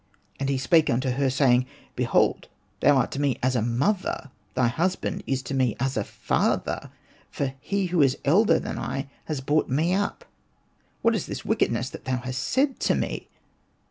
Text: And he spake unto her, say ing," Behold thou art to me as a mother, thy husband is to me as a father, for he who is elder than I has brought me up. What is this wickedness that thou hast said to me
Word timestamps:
And 0.39 0.49
he 0.49 0.57
spake 0.57 0.89
unto 0.89 1.11
her, 1.11 1.29
say 1.29 1.53
ing," 1.53 1.65
Behold 1.95 2.47
thou 2.79 2.97
art 2.97 3.11
to 3.11 3.21
me 3.21 3.37
as 3.43 3.55
a 3.55 3.61
mother, 3.61 4.31
thy 4.55 4.67
husband 4.67 5.21
is 5.27 5.43
to 5.43 5.53
me 5.53 5.75
as 5.79 5.95
a 5.95 6.03
father, 6.03 6.89
for 7.29 7.53
he 7.59 7.85
who 7.85 8.01
is 8.01 8.17
elder 8.25 8.57
than 8.57 8.79
I 8.79 9.11
has 9.25 9.41
brought 9.41 9.69
me 9.69 9.93
up. 9.93 10.25
What 11.03 11.13
is 11.13 11.27
this 11.27 11.45
wickedness 11.45 11.91
that 11.91 12.05
thou 12.05 12.17
hast 12.17 12.41
said 12.41 12.79
to 12.79 12.95
me 12.95 13.27